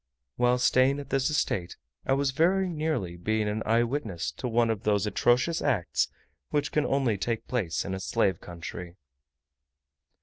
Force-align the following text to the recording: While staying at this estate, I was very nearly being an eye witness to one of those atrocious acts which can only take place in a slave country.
While 0.35 0.57
staying 0.57 0.99
at 0.99 1.11
this 1.11 1.29
estate, 1.29 1.77
I 2.07 2.13
was 2.13 2.31
very 2.31 2.67
nearly 2.69 3.15
being 3.17 3.47
an 3.47 3.61
eye 3.67 3.83
witness 3.83 4.31
to 4.31 4.47
one 4.47 4.71
of 4.71 4.81
those 4.81 5.05
atrocious 5.05 5.61
acts 5.61 6.07
which 6.49 6.71
can 6.71 6.87
only 6.87 7.19
take 7.19 7.45
place 7.47 7.85
in 7.85 7.93
a 7.93 7.99
slave 7.99 8.41
country. 8.41 8.95